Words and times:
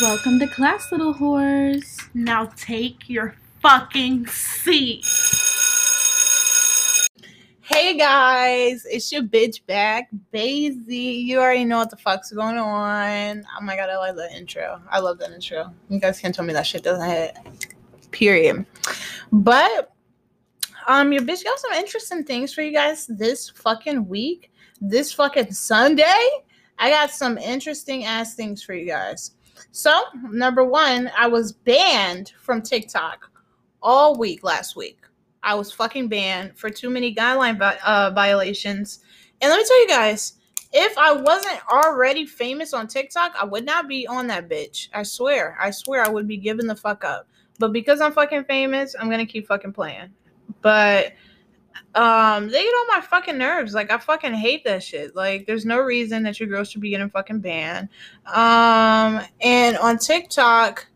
Welcome 0.00 0.38
to 0.38 0.46
class, 0.46 0.90
little 0.92 1.12
whores. 1.12 2.08
Now 2.14 2.46
take 2.56 3.10
your 3.10 3.34
fucking 3.60 4.28
seat. 4.28 5.04
Hey 7.60 7.98
guys, 7.98 8.86
it's 8.86 9.12
your 9.12 9.22
bitch 9.22 9.66
back, 9.66 10.08
Basie. 10.32 11.22
You 11.24 11.38
already 11.38 11.66
know 11.66 11.76
what 11.76 11.90
the 11.90 11.98
fuck's 11.98 12.32
going 12.32 12.56
on. 12.56 13.44
Oh 13.58 13.62
my 13.62 13.76
god, 13.76 13.90
I 13.90 13.96
love 13.96 14.16
that 14.16 14.32
intro. 14.32 14.80
I 14.90 15.00
love 15.00 15.18
that 15.18 15.32
intro. 15.32 15.70
You 15.90 16.00
guys 16.00 16.18
can't 16.18 16.34
tell 16.34 16.46
me 16.46 16.54
that 16.54 16.66
shit 16.66 16.82
doesn't 16.82 17.06
hit. 17.06 17.36
Period. 18.10 18.64
But 19.32 19.92
um, 20.86 21.12
your 21.12 21.22
bitch 21.22 21.44
got 21.44 21.58
some 21.58 21.72
interesting 21.72 22.24
things 22.24 22.54
for 22.54 22.62
you 22.62 22.72
guys 22.72 23.06
this 23.06 23.50
fucking 23.50 24.08
week. 24.08 24.50
This 24.80 25.12
fucking 25.12 25.52
Sunday. 25.52 26.26
I 26.78 26.88
got 26.88 27.10
some 27.10 27.36
interesting 27.36 28.06
ass 28.06 28.34
things 28.34 28.62
for 28.62 28.72
you 28.72 28.86
guys. 28.86 29.32
So, 29.72 30.04
number 30.30 30.64
one, 30.64 31.10
I 31.16 31.26
was 31.26 31.52
banned 31.52 32.32
from 32.40 32.62
TikTok 32.62 33.30
all 33.82 34.18
week 34.18 34.42
last 34.42 34.76
week. 34.76 34.98
I 35.42 35.54
was 35.54 35.72
fucking 35.72 36.08
banned 36.08 36.58
for 36.58 36.70
too 36.70 36.90
many 36.90 37.14
guideline 37.14 37.60
uh, 37.84 38.10
violations. 38.10 39.00
And 39.40 39.50
let 39.50 39.58
me 39.58 39.64
tell 39.66 39.80
you 39.80 39.88
guys, 39.88 40.34
if 40.72 40.96
I 40.98 41.12
wasn't 41.12 41.60
already 41.72 42.26
famous 42.26 42.72
on 42.74 42.86
TikTok, 42.86 43.34
I 43.40 43.44
would 43.44 43.64
not 43.64 43.88
be 43.88 44.06
on 44.06 44.26
that 44.28 44.48
bitch. 44.48 44.88
I 44.94 45.02
swear. 45.02 45.56
I 45.60 45.70
swear 45.70 46.04
I 46.04 46.08
would 46.08 46.28
be 46.28 46.36
giving 46.36 46.66
the 46.66 46.76
fuck 46.76 47.04
up. 47.04 47.26
But 47.58 47.72
because 47.72 48.00
I'm 48.00 48.12
fucking 48.12 48.44
famous, 48.44 48.94
I'm 48.98 49.08
going 49.08 49.24
to 49.24 49.30
keep 49.30 49.46
fucking 49.46 49.72
playing. 49.72 50.10
But 50.62 51.12
um 51.94 52.48
they 52.48 52.62
get 52.62 52.68
on 52.68 52.86
my 52.88 53.00
fucking 53.00 53.38
nerves. 53.38 53.74
Like 53.74 53.90
i 53.90 53.98
fucking 53.98 54.34
hate 54.34 54.64
that 54.64 54.82
shit. 54.82 55.16
Like 55.16 55.46
there's 55.46 55.66
no 55.66 55.78
reason 55.78 56.22
that 56.22 56.38
your 56.38 56.48
girl 56.48 56.64
should 56.64 56.80
be 56.80 56.90
getting 56.90 57.10
fucking 57.10 57.40
banned. 57.40 57.88
Um 58.26 59.20
and 59.40 59.76
on 59.78 59.98
tiktok 59.98 60.86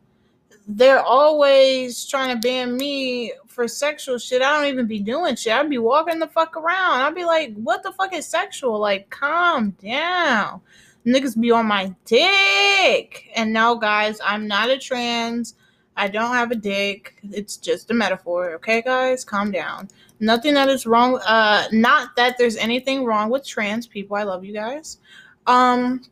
they're 0.66 1.02
always 1.02 2.06
trying 2.06 2.34
to 2.34 2.40
ban 2.40 2.76
me 2.76 3.32
for 3.46 3.68
sexual 3.68 4.18
shit. 4.18 4.40
I 4.40 4.56
don't 4.56 4.72
even 4.72 4.86
be 4.86 4.98
doing 5.00 5.36
shit. 5.36 5.52
I'd 5.52 5.68
be 5.68 5.78
walking 5.78 6.18
the 6.18 6.28
fuck 6.28 6.56
around. 6.56 7.00
I'd 7.00 7.14
be 7.14 7.24
like 7.24 7.54
what 7.56 7.82
the 7.82 7.92
fuck 7.92 8.14
is 8.14 8.26
sexual? 8.26 8.78
Like 8.78 9.10
calm 9.10 9.70
down. 9.82 10.60
Niggas 11.04 11.38
be 11.38 11.50
on 11.50 11.66
my 11.66 11.94
dick. 12.04 13.30
And 13.34 13.52
no 13.52 13.74
guys 13.76 14.20
i'm 14.24 14.46
not 14.46 14.70
a 14.70 14.78
trans. 14.78 15.56
I 15.96 16.08
don't 16.08 16.34
have 16.34 16.52
a 16.52 16.56
dick. 16.56 17.18
It's 17.32 17.56
just 17.56 17.90
a 17.90 17.94
metaphor 17.94 18.52
okay 18.54 18.80
guys? 18.80 19.24
Calm 19.24 19.50
down 19.50 19.88
nothing 20.24 20.54
that 20.54 20.68
is 20.68 20.86
wrong 20.86 21.18
uh 21.26 21.64
not 21.72 22.16
that 22.16 22.36
there's 22.38 22.56
anything 22.56 23.04
wrong 23.04 23.30
with 23.30 23.46
trans 23.46 23.86
people. 23.86 24.16
I 24.16 24.22
love 24.22 24.44
you 24.44 24.52
guys. 24.52 24.98
Um 25.46 26.02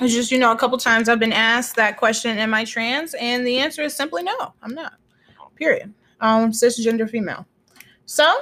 it's 0.00 0.12
just 0.14 0.30
you 0.30 0.38
know 0.38 0.52
a 0.52 0.56
couple 0.56 0.78
times 0.78 1.08
i've 1.08 1.18
been 1.18 1.32
asked 1.32 1.76
that 1.76 1.96
question 1.96 2.36
am 2.38 2.54
i 2.54 2.64
trans? 2.64 3.14
And 3.14 3.46
the 3.46 3.58
answer 3.58 3.82
is 3.82 3.94
simply 3.94 4.22
no 4.22 4.54
i'm 4.62 4.74
not 4.74 4.94
period. 5.56 5.92
Um 6.20 6.52
cisgender 6.52 7.08
female. 7.08 7.46
So 8.06 8.40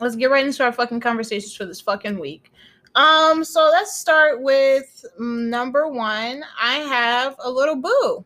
let's 0.00 0.16
get 0.16 0.30
right 0.30 0.44
into 0.44 0.64
our 0.64 0.72
fucking 0.72 1.00
conversations 1.00 1.54
for 1.54 1.64
this 1.64 1.80
fucking 1.80 2.18
week. 2.18 2.52
Um 2.94 3.44
so 3.44 3.68
let's 3.72 3.96
start 3.96 4.42
with 4.42 5.04
number 5.18 5.88
one. 5.88 6.44
I 6.60 6.76
have 6.76 7.36
a 7.38 7.50
little 7.50 7.76
boo. 7.76 8.24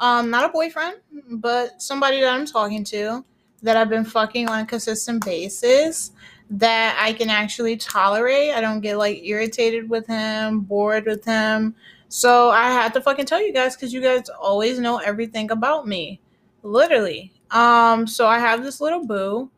Um 0.00 0.30
not 0.30 0.44
a 0.44 0.48
boyfriend 0.50 0.98
but 1.30 1.82
somebody 1.82 2.20
that 2.20 2.32
i'm 2.32 2.46
talking 2.46 2.84
to 2.84 3.24
that 3.62 3.76
I've 3.76 3.88
been 3.88 4.04
fucking 4.04 4.48
on 4.48 4.60
a 4.60 4.66
consistent 4.66 5.24
basis 5.24 6.12
that 6.50 6.98
I 7.00 7.12
can 7.12 7.28
actually 7.28 7.76
tolerate. 7.76 8.52
I 8.52 8.60
don't 8.60 8.80
get 8.80 8.96
like 8.96 9.22
irritated 9.24 9.88
with 9.90 10.06
him, 10.06 10.60
bored 10.60 11.06
with 11.06 11.24
him. 11.24 11.74
So 12.08 12.50
I 12.50 12.70
had 12.70 12.94
to 12.94 13.00
fucking 13.00 13.26
tell 13.26 13.42
you 13.42 13.52
guys 13.52 13.76
because 13.76 13.92
you 13.92 14.00
guys 14.00 14.28
always 14.40 14.78
know 14.78 14.98
everything 14.98 15.50
about 15.50 15.86
me. 15.86 16.20
Literally. 16.62 17.32
Um, 17.50 18.06
so 18.06 18.26
I 18.26 18.38
have 18.38 18.62
this 18.62 18.80
little 18.80 19.04
boo. 19.04 19.50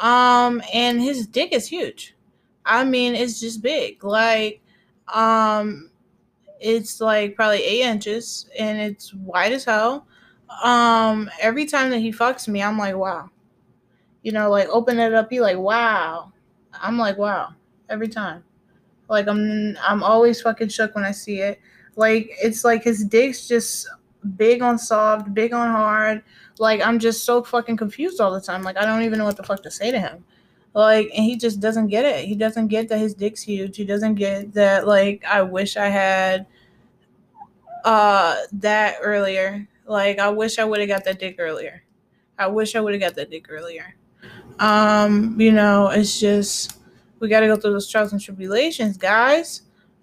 Um, 0.00 0.62
and 0.72 1.00
his 1.00 1.26
dick 1.26 1.52
is 1.52 1.66
huge. 1.66 2.14
I 2.64 2.84
mean, 2.84 3.14
it's 3.14 3.40
just 3.40 3.60
big. 3.60 4.04
Like, 4.04 4.62
um, 5.12 5.90
it's 6.60 7.00
like 7.00 7.34
probably 7.34 7.62
eight 7.62 7.82
inches 7.82 8.48
and 8.58 8.78
it's 8.78 9.12
wide 9.12 9.52
as 9.52 9.64
hell. 9.64 10.06
Um, 10.62 11.30
every 11.40 11.66
time 11.66 11.90
that 11.90 11.98
he 11.98 12.12
fucks 12.12 12.48
me, 12.48 12.62
I'm 12.62 12.78
like, 12.78 12.96
wow 12.96 13.30
you 14.22 14.32
know, 14.32 14.50
like 14.50 14.68
open 14.68 14.98
it 14.98 15.14
up, 15.14 15.30
be 15.30 15.40
like, 15.40 15.58
wow. 15.58 16.32
I'm 16.72 16.98
like, 16.98 17.18
wow, 17.18 17.54
every 17.88 18.08
time. 18.08 18.44
Like 19.08 19.26
I'm 19.26 19.76
I'm 19.82 20.02
always 20.02 20.40
fucking 20.40 20.68
shook 20.68 20.94
when 20.94 21.04
I 21.04 21.10
see 21.10 21.40
it. 21.40 21.60
Like 21.96 22.30
it's 22.40 22.64
like 22.64 22.84
his 22.84 23.04
dick's 23.04 23.48
just 23.48 23.88
big 24.36 24.62
on 24.62 24.78
soft, 24.78 25.34
big 25.34 25.52
on 25.52 25.68
hard. 25.68 26.22
Like 26.58 26.80
I'm 26.80 26.98
just 27.00 27.24
so 27.24 27.42
fucking 27.42 27.76
confused 27.76 28.20
all 28.20 28.32
the 28.32 28.40
time. 28.40 28.62
Like 28.62 28.76
I 28.76 28.86
don't 28.86 29.02
even 29.02 29.18
know 29.18 29.24
what 29.24 29.36
the 29.36 29.42
fuck 29.42 29.62
to 29.64 29.70
say 29.70 29.90
to 29.90 29.98
him. 29.98 30.24
Like 30.74 31.10
and 31.16 31.24
he 31.24 31.36
just 31.36 31.58
doesn't 31.58 31.88
get 31.88 32.04
it. 32.04 32.24
He 32.26 32.36
doesn't 32.36 32.68
get 32.68 32.88
that 32.88 32.98
his 32.98 33.14
dick's 33.14 33.42
huge. 33.42 33.76
He 33.76 33.84
doesn't 33.84 34.14
get 34.14 34.54
that 34.54 34.86
like 34.86 35.24
I 35.28 35.42
wish 35.42 35.76
I 35.76 35.88
had 35.88 36.46
uh 37.84 38.36
that 38.52 38.98
earlier. 39.02 39.66
Like 39.86 40.20
I 40.20 40.28
wish 40.28 40.60
I 40.60 40.64
would 40.64 40.78
have 40.78 40.88
got 40.88 41.04
that 41.04 41.18
dick 41.18 41.36
earlier. 41.40 41.82
I 42.38 42.46
wish 42.46 42.76
I 42.76 42.80
would 42.80 42.94
have 42.94 43.02
got 43.02 43.16
that 43.16 43.30
dick 43.30 43.46
earlier. 43.50 43.96
Um, 44.58 45.40
you 45.40 45.52
know, 45.52 45.88
it's 45.88 46.18
just 46.18 46.78
we 47.20 47.28
got 47.28 47.40
to 47.40 47.46
go 47.46 47.56
through 47.56 47.72
those 47.72 47.88
trials 47.88 48.12
and 48.12 48.20
tribulations, 48.20 48.96
guys. 48.96 49.62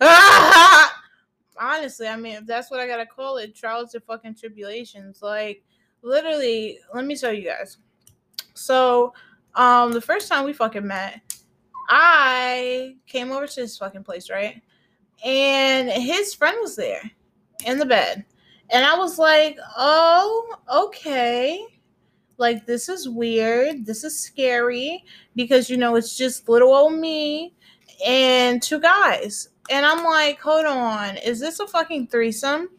Honestly, 1.59 2.07
I 2.07 2.15
mean, 2.15 2.35
if 2.35 2.45
that's 2.45 2.69
what 2.69 2.79
I 2.79 2.85
gotta 2.85 3.05
call 3.05 3.37
it, 3.37 3.55
trials 3.55 3.95
and 3.95 4.03
fucking 4.03 4.35
tribulations. 4.35 5.23
Like, 5.23 5.63
literally, 6.03 6.79
let 6.93 7.05
me 7.05 7.15
tell 7.15 7.33
you 7.33 7.45
guys. 7.45 7.77
So, 8.53 9.13
um, 9.55 9.91
the 9.91 10.01
first 10.01 10.27
time 10.29 10.45
we 10.45 10.53
fucking 10.53 10.85
met, 10.85 11.21
I 11.89 12.97
came 13.07 13.31
over 13.31 13.47
to 13.47 13.61
his 13.61 13.75
fucking 13.75 14.03
place, 14.03 14.29
right? 14.29 14.61
And 15.25 15.89
his 15.89 16.35
friend 16.35 16.57
was 16.61 16.75
there 16.75 17.01
in 17.65 17.79
the 17.79 17.85
bed. 17.85 18.23
And 18.69 18.85
I 18.85 18.95
was 18.95 19.17
like, 19.17 19.57
oh, 19.77 20.57
okay 20.71 21.65
like 22.37 22.65
this 22.65 22.87
is 22.89 23.09
weird. 23.09 23.85
This 23.85 24.03
is 24.03 24.19
scary 24.19 25.03
because 25.35 25.69
you 25.69 25.77
know 25.77 25.95
it's 25.95 26.15
just 26.15 26.47
little 26.47 26.73
old 26.73 26.93
me 26.93 27.53
and 28.05 28.61
two 28.61 28.79
guys. 28.79 29.49
And 29.69 29.85
i'm 29.85 30.03
like 30.03 30.39
hold 30.39 30.65
on. 30.65 31.17
Is 31.17 31.39
this 31.39 31.59
a 31.59 31.67
fucking 31.67 32.07
threesome? 32.07 32.69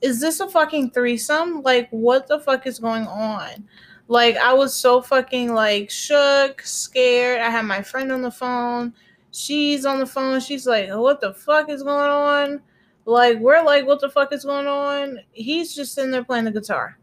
Is 0.00 0.20
this 0.20 0.40
a 0.40 0.48
fucking 0.48 0.90
threesome? 0.90 1.62
Like 1.62 1.88
what 1.90 2.28
the 2.28 2.38
fuck 2.40 2.66
is 2.66 2.78
going 2.78 3.06
on? 3.06 3.66
Like 4.08 4.36
i 4.36 4.52
was 4.52 4.74
so 4.74 5.00
fucking 5.00 5.54
like 5.54 5.90
shook 5.90 6.62
scared. 6.62 7.40
I 7.40 7.50
had 7.50 7.64
my 7.64 7.82
friend 7.82 8.12
on 8.12 8.22
the 8.22 8.30
phone. 8.30 8.94
She's 9.32 9.86
on 9.86 9.98
the 9.98 10.06
phone. 10.06 10.40
She's 10.40 10.66
like 10.66 10.90
what 10.90 11.20
the 11.20 11.32
fuck 11.32 11.70
is 11.70 11.82
going 11.82 12.10
on? 12.10 12.60
Like 13.06 13.38
we're 13.38 13.64
like 13.64 13.86
what 13.86 14.00
the 14.00 14.10
fuck 14.10 14.32
is 14.32 14.44
going 14.44 14.66
on? 14.66 15.20
He's 15.32 15.74
just 15.74 15.94
sitting 15.94 16.10
there 16.10 16.24
playing 16.24 16.44
the 16.44 16.50
guitar. 16.50 16.98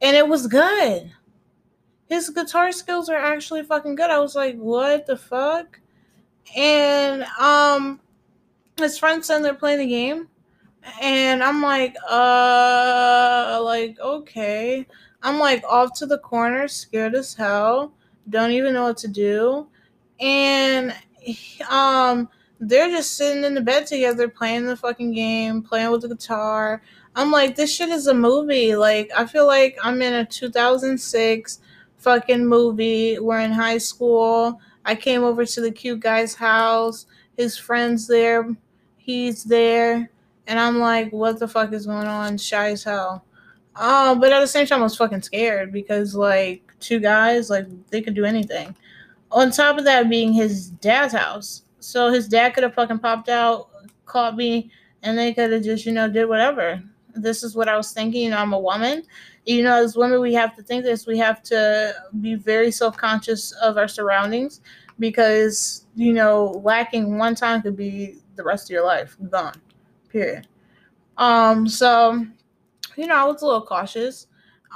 And 0.00 0.16
it 0.16 0.26
was 0.26 0.46
good 0.46 1.12
his 2.12 2.28
guitar 2.28 2.72
skills 2.72 3.08
are 3.08 3.16
actually 3.16 3.62
fucking 3.62 3.94
good. 3.94 4.10
I 4.10 4.18
was 4.18 4.34
like, 4.34 4.56
what 4.58 5.06
the 5.06 5.16
fuck? 5.16 5.80
And 6.54 7.24
um 7.40 8.00
his 8.76 8.98
friends 8.98 9.26
said 9.26 9.42
they're 9.42 9.54
playing 9.54 9.78
the 9.78 9.86
game. 9.86 10.28
And 11.00 11.42
I'm 11.42 11.62
like, 11.62 11.94
uh 12.10 13.60
like, 13.64 13.98
okay. 13.98 14.86
I'm 15.22 15.38
like 15.38 15.64
off 15.64 15.94
to 15.94 16.06
the 16.06 16.18
corner, 16.18 16.68
scared 16.68 17.14
as 17.14 17.32
hell, 17.32 17.94
don't 18.28 18.50
even 18.50 18.74
know 18.74 18.84
what 18.84 18.98
to 18.98 19.08
do. 19.08 19.68
And 20.20 20.94
um 21.70 22.28
they're 22.60 22.90
just 22.90 23.16
sitting 23.16 23.42
in 23.42 23.54
the 23.54 23.60
bed 23.62 23.86
together 23.86 24.28
playing 24.28 24.66
the 24.66 24.76
fucking 24.76 25.12
game, 25.12 25.62
playing 25.62 25.90
with 25.90 26.02
the 26.02 26.08
guitar. 26.08 26.82
I'm 27.16 27.30
like, 27.30 27.56
this 27.56 27.74
shit 27.74 27.88
is 27.88 28.06
a 28.06 28.14
movie. 28.14 28.76
Like, 28.76 29.10
I 29.16 29.26
feel 29.26 29.46
like 29.46 29.76
I'm 29.82 30.00
in 30.00 30.14
a 30.14 30.24
2006 30.24 31.58
fucking 32.02 32.46
movie. 32.46 33.18
We're 33.18 33.40
in 33.40 33.52
high 33.52 33.78
school. 33.78 34.60
I 34.84 34.94
came 34.94 35.22
over 35.22 35.46
to 35.46 35.60
the 35.60 35.70
cute 35.70 36.00
guy's 36.00 36.34
house. 36.34 37.06
His 37.36 37.56
friend's 37.56 38.06
there. 38.06 38.54
He's 38.96 39.44
there. 39.44 40.10
And 40.46 40.58
I'm 40.58 40.78
like, 40.78 41.12
what 41.12 41.38
the 41.38 41.48
fuck 41.48 41.72
is 41.72 41.86
going 41.86 42.08
on? 42.08 42.36
Shy 42.36 42.70
as 42.70 42.82
hell. 42.82 43.24
Oh, 43.76 44.16
but 44.16 44.32
at 44.32 44.40
the 44.40 44.46
same 44.46 44.66
time, 44.66 44.80
I 44.80 44.82
was 44.82 44.96
fucking 44.96 45.22
scared 45.22 45.72
because, 45.72 46.14
like, 46.14 46.62
two 46.80 46.98
guys, 46.98 47.48
like, 47.48 47.66
they 47.90 48.02
could 48.02 48.14
do 48.14 48.24
anything. 48.24 48.74
On 49.30 49.50
top 49.50 49.78
of 49.78 49.84
that 49.84 50.10
being 50.10 50.32
his 50.32 50.70
dad's 50.70 51.14
house. 51.14 51.62
So 51.80 52.10
his 52.10 52.28
dad 52.28 52.54
could 52.54 52.64
have 52.64 52.74
fucking 52.74 52.98
popped 52.98 53.28
out, 53.28 53.70
caught 54.04 54.36
me, 54.36 54.70
and 55.02 55.16
they 55.16 55.32
could 55.32 55.52
have 55.52 55.62
just, 55.62 55.86
you 55.86 55.92
know, 55.92 56.08
did 56.08 56.26
whatever. 56.26 56.82
This 57.14 57.42
is 57.42 57.54
what 57.54 57.68
I 57.68 57.76
was 57.76 57.92
thinking. 57.92 58.24
You 58.24 58.30
know, 58.30 58.38
I'm 58.38 58.52
a 58.52 58.58
woman 58.58 59.04
you 59.44 59.62
know, 59.62 59.82
as 59.82 59.96
women, 59.96 60.20
we 60.20 60.32
have 60.34 60.54
to 60.56 60.62
think 60.62 60.84
this. 60.84 61.06
We 61.06 61.18
have 61.18 61.42
to 61.44 61.94
be 62.20 62.34
very 62.34 62.70
self 62.70 62.96
conscious 62.96 63.52
of 63.52 63.76
our 63.76 63.88
surroundings 63.88 64.60
because, 64.98 65.86
you 65.96 66.12
know, 66.12 66.60
lacking 66.64 67.18
one 67.18 67.34
time 67.34 67.62
could 67.62 67.76
be 67.76 68.18
the 68.36 68.44
rest 68.44 68.66
of 68.66 68.70
your 68.70 68.84
life 68.84 69.16
gone, 69.30 69.60
period. 70.10 70.46
Um, 71.18 71.68
so 71.68 72.24
you 72.96 73.06
know, 73.06 73.16
I 73.16 73.24
was 73.24 73.42
a 73.42 73.46
little 73.46 73.62
cautious. 73.62 74.26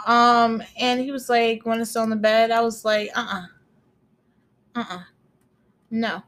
Um, 0.06 0.62
and 0.78 1.00
he 1.00 1.10
was 1.10 1.28
like, 1.28 1.64
"Want 1.64 1.80
to 1.80 1.86
sit 1.86 1.98
on 2.00 2.10
the 2.10 2.16
bed?" 2.16 2.50
I 2.50 2.60
was 2.60 2.84
like, 2.84 3.10
"Uh, 3.14 3.20
uh-uh. 3.20 4.80
uh, 4.80 4.80
uh-uh. 4.80 5.02
no." 5.90 6.22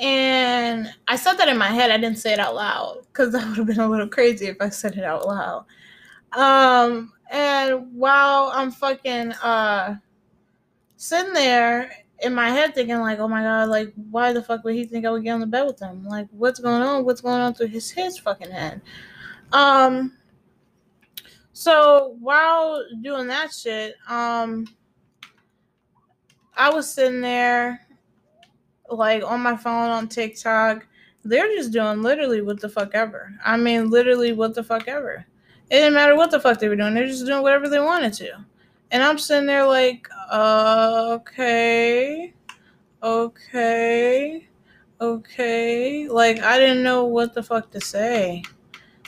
And 0.00 0.92
I 1.06 1.16
said 1.16 1.34
that 1.34 1.48
in 1.48 1.56
my 1.58 1.68
head. 1.68 1.90
I 1.90 1.96
didn't 1.96 2.18
say 2.18 2.32
it 2.32 2.38
out 2.38 2.54
loud 2.54 3.02
because 3.08 3.32
that 3.32 3.46
would 3.48 3.58
have 3.58 3.66
been 3.66 3.80
a 3.80 3.88
little 3.88 4.08
crazy 4.08 4.46
if 4.46 4.56
I 4.60 4.68
said 4.68 4.96
it 4.96 5.04
out 5.04 5.26
loud. 5.26 5.66
Um, 6.32 7.12
and 7.34 7.92
while 7.92 8.52
I'm 8.54 8.70
fucking 8.70 9.32
uh 9.32 9.96
sitting 10.96 11.32
there 11.32 11.90
in 12.22 12.32
my 12.32 12.48
head 12.48 12.76
thinking 12.76 13.00
like, 13.00 13.18
oh 13.18 13.26
my 13.26 13.42
god, 13.42 13.68
like 13.68 13.92
why 14.10 14.32
the 14.32 14.40
fuck 14.40 14.62
would 14.62 14.76
he 14.76 14.84
think 14.84 15.04
I 15.04 15.10
would 15.10 15.24
get 15.24 15.32
on 15.32 15.40
the 15.40 15.46
bed 15.46 15.66
with 15.66 15.80
him? 15.80 16.04
Like 16.04 16.28
what's 16.30 16.60
going 16.60 16.80
on? 16.80 17.04
What's 17.04 17.20
going 17.20 17.40
on 17.40 17.52
through 17.52 17.66
his 17.66 17.90
his 17.90 18.18
fucking 18.18 18.52
head? 18.52 18.80
Um 19.52 20.16
so 21.52 22.16
while 22.20 22.84
doing 23.02 23.26
that 23.26 23.52
shit, 23.52 23.96
um 24.08 24.68
I 26.56 26.70
was 26.70 26.88
sitting 26.88 27.20
there 27.20 27.84
like 28.88 29.24
on 29.24 29.40
my 29.40 29.56
phone 29.56 29.90
on 29.90 30.06
TikTok. 30.06 30.86
They're 31.24 31.48
just 31.48 31.72
doing 31.72 32.00
literally 32.00 32.42
what 32.42 32.60
the 32.60 32.68
fuck 32.68 32.94
ever. 32.94 33.32
I 33.44 33.56
mean 33.56 33.90
literally 33.90 34.32
what 34.32 34.54
the 34.54 34.62
fuck 34.62 34.86
ever. 34.86 35.26
It 35.74 35.78
didn't 35.78 35.94
matter 35.94 36.14
what 36.14 36.30
the 36.30 36.38
fuck 36.38 36.60
they 36.60 36.68
were 36.68 36.76
doing. 36.76 36.94
They're 36.94 37.08
just 37.08 37.26
doing 37.26 37.42
whatever 37.42 37.68
they 37.68 37.80
wanted 37.80 38.12
to. 38.12 38.44
And 38.92 39.02
I'm 39.02 39.18
sitting 39.18 39.46
there 39.46 39.66
like, 39.66 40.06
okay, 40.32 42.32
okay, 43.02 44.48
okay. 45.00 46.08
Like, 46.08 46.38
I 46.38 46.60
didn't 46.60 46.84
know 46.84 47.06
what 47.06 47.34
the 47.34 47.42
fuck 47.42 47.72
to 47.72 47.80
say. 47.80 48.44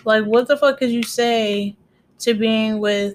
Like, 0.04 0.24
what 0.24 0.48
the 0.48 0.56
fuck 0.56 0.78
could 0.78 0.90
you 0.90 1.04
say 1.04 1.76
to 2.18 2.34
being 2.34 2.80
with 2.80 3.14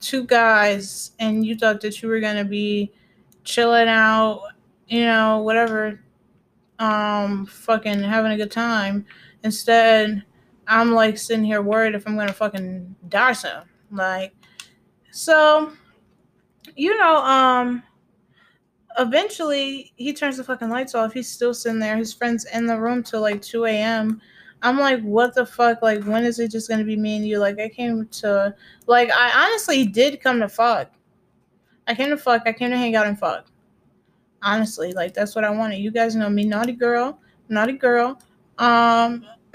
two 0.00 0.24
guys 0.24 1.10
and 1.18 1.44
you 1.44 1.56
thought 1.56 1.82
that 1.82 2.00
you 2.00 2.08
were 2.08 2.20
going 2.20 2.36
to 2.36 2.46
be 2.46 2.90
chilling 3.44 3.88
out, 3.88 4.40
you 4.88 5.04
know, 5.04 5.42
whatever, 5.42 6.00
um, 6.78 7.44
fucking 7.44 8.02
having 8.02 8.32
a 8.32 8.36
good 8.38 8.50
time. 8.50 9.04
Instead, 9.42 10.24
I'm 10.66 10.92
like 10.92 11.18
sitting 11.18 11.44
here 11.44 11.62
worried 11.62 11.94
if 11.94 12.06
I'm 12.06 12.16
gonna 12.16 12.32
fucking 12.32 12.94
die 13.08 13.32
soon. 13.32 13.62
Like, 13.90 14.34
so, 15.10 15.72
you 16.76 16.96
know, 16.98 17.16
um, 17.16 17.82
eventually 18.98 19.92
he 19.96 20.12
turns 20.12 20.36
the 20.36 20.44
fucking 20.44 20.70
lights 20.70 20.94
off. 20.94 21.12
He's 21.12 21.30
still 21.30 21.54
sitting 21.54 21.78
there. 21.78 21.96
His 21.96 22.12
friend's 22.12 22.44
in 22.46 22.66
the 22.66 22.78
room 22.80 23.02
till 23.02 23.20
like 23.20 23.42
2 23.42 23.66
a.m. 23.66 24.20
I'm 24.62 24.78
like, 24.78 25.02
what 25.02 25.34
the 25.34 25.44
fuck? 25.44 25.82
Like, 25.82 26.02
when 26.04 26.24
is 26.24 26.38
it 26.38 26.50
just 26.50 26.68
gonna 26.68 26.84
be 26.84 26.96
me 26.96 27.16
and 27.16 27.26
you? 27.26 27.38
Like, 27.38 27.60
I 27.60 27.68
came 27.68 28.06
to, 28.06 28.54
like, 28.86 29.10
I 29.10 29.46
honestly 29.46 29.86
did 29.86 30.22
come 30.22 30.40
to 30.40 30.48
fuck. 30.48 30.90
I 31.86 31.94
came 31.94 32.08
to 32.08 32.16
fuck. 32.16 32.42
I 32.46 32.52
came 32.52 32.70
to 32.70 32.76
hang 32.78 32.96
out 32.96 33.06
and 33.06 33.18
fuck. 33.18 33.46
Honestly, 34.42 34.92
like, 34.92 35.12
that's 35.12 35.34
what 35.34 35.44
I 35.44 35.50
wanted. 35.50 35.80
You 35.80 35.90
guys 35.90 36.16
know 36.16 36.30
me, 36.30 36.44
naughty 36.44 36.72
girl, 36.72 37.20
naughty 37.50 37.74
girl. 37.74 38.18
Um, 38.58 39.26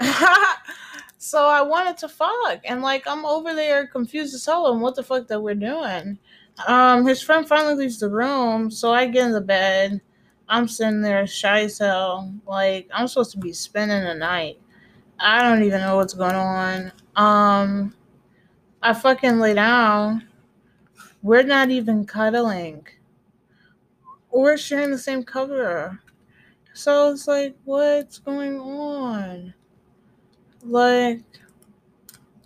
So 1.22 1.46
I 1.46 1.60
wanted 1.60 1.98
to 1.98 2.08
fuck. 2.08 2.60
And 2.64 2.80
like 2.80 3.06
I'm 3.06 3.26
over 3.26 3.54
there 3.54 3.86
confused 3.86 4.34
as 4.34 4.46
hell 4.46 4.64
on 4.64 4.80
what 4.80 4.96
the 4.96 5.02
fuck 5.02 5.28
that 5.28 5.42
we're 5.42 5.54
doing. 5.54 6.18
Um, 6.66 7.06
his 7.06 7.20
friend 7.20 7.46
finally 7.46 7.74
leaves 7.74 8.00
the 8.00 8.08
room, 8.08 8.70
so 8.70 8.90
I 8.90 9.04
get 9.04 9.26
in 9.26 9.32
the 9.32 9.40
bed. 9.42 10.00
I'm 10.48 10.66
sitting 10.66 11.02
there 11.02 11.26
shy 11.26 11.64
as 11.64 11.78
hell. 11.78 12.34
Like 12.46 12.88
I'm 12.90 13.06
supposed 13.06 13.32
to 13.32 13.38
be 13.38 13.52
spending 13.52 14.02
the 14.02 14.14
night. 14.14 14.60
I 15.18 15.42
don't 15.42 15.62
even 15.62 15.82
know 15.82 15.96
what's 15.96 16.14
going 16.14 16.34
on. 16.34 16.90
Um 17.16 17.94
I 18.82 18.94
fucking 18.94 19.40
lay 19.40 19.52
down. 19.52 20.26
We're 21.22 21.42
not 21.42 21.68
even 21.68 22.06
cuddling. 22.06 22.86
We're 24.32 24.56
sharing 24.56 24.90
the 24.90 24.96
same 24.96 25.22
cover. 25.22 26.00
So 26.72 27.12
it's 27.12 27.28
like, 27.28 27.56
what's 27.64 28.16
going 28.18 28.58
on? 28.58 29.52
Like, 30.62 31.22